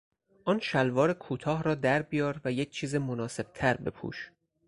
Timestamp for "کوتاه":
1.13-1.63